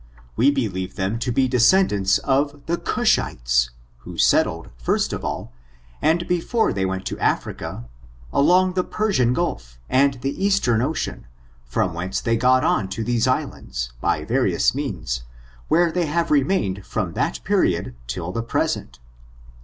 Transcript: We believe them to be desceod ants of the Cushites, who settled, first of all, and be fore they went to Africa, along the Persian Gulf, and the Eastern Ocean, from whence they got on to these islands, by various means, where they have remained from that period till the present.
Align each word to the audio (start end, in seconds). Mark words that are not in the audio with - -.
We 0.35 0.49
believe 0.49 0.95
them 0.95 1.19
to 1.19 1.31
be 1.31 1.47
desceod 1.47 1.91
ants 1.93 2.17
of 2.17 2.65
the 2.65 2.77
Cushites, 2.77 3.69
who 3.97 4.17
settled, 4.17 4.71
first 4.75 5.13
of 5.13 5.23
all, 5.23 5.53
and 6.01 6.27
be 6.27 6.41
fore 6.41 6.73
they 6.73 6.87
went 6.87 7.05
to 7.05 7.19
Africa, 7.19 7.87
along 8.33 8.73
the 8.73 8.83
Persian 8.83 9.31
Gulf, 9.31 9.77
and 9.91 10.15
the 10.21 10.43
Eastern 10.43 10.81
Ocean, 10.81 11.27
from 11.67 11.93
whence 11.93 12.19
they 12.19 12.35
got 12.35 12.63
on 12.63 12.87
to 12.87 13.03
these 13.03 13.27
islands, 13.27 13.93
by 14.01 14.25
various 14.25 14.73
means, 14.73 15.21
where 15.67 15.91
they 15.91 16.07
have 16.07 16.31
remained 16.31 16.83
from 16.83 17.13
that 17.13 17.43
period 17.43 17.93
till 18.07 18.31
the 18.31 18.41
present. 18.41 18.97